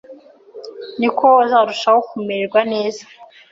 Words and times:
ni 0.99 1.09
ko 1.17 1.27
uzarushaho 1.43 1.99
kumererwa 2.09 2.59
neza. 2.71 3.03